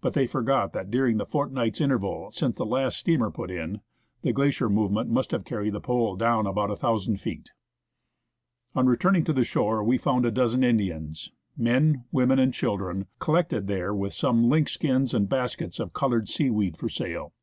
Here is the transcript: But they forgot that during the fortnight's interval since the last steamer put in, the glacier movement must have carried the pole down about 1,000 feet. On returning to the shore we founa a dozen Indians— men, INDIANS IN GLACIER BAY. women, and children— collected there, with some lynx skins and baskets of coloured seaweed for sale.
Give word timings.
But 0.00 0.14
they 0.14 0.26
forgot 0.26 0.72
that 0.72 0.90
during 0.90 1.18
the 1.18 1.26
fortnight's 1.26 1.78
interval 1.82 2.30
since 2.30 2.56
the 2.56 2.64
last 2.64 2.96
steamer 2.98 3.30
put 3.30 3.50
in, 3.50 3.82
the 4.22 4.32
glacier 4.32 4.70
movement 4.70 5.10
must 5.10 5.30
have 5.30 5.44
carried 5.44 5.74
the 5.74 5.78
pole 5.82 6.16
down 6.16 6.46
about 6.46 6.70
1,000 6.70 7.18
feet. 7.18 7.50
On 8.74 8.86
returning 8.86 9.24
to 9.24 9.34
the 9.34 9.44
shore 9.44 9.84
we 9.84 9.98
founa 9.98 10.28
a 10.28 10.30
dozen 10.30 10.64
Indians— 10.64 11.32
men, 11.58 11.74
INDIANS 11.84 11.96
IN 11.96 12.00
GLACIER 12.00 12.02
BAY. 12.02 12.06
women, 12.16 12.38
and 12.38 12.54
children— 12.54 13.06
collected 13.18 13.66
there, 13.66 13.94
with 13.94 14.14
some 14.14 14.48
lynx 14.48 14.72
skins 14.72 15.12
and 15.12 15.28
baskets 15.28 15.78
of 15.78 15.92
coloured 15.92 16.30
seaweed 16.30 16.78
for 16.78 16.88
sale. 16.88 17.34